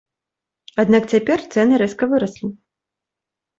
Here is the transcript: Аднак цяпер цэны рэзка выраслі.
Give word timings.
Аднак 0.83 1.03
цяпер 1.11 1.45
цэны 1.53 1.73
рэзка 1.83 2.11
выраслі. 2.17 2.53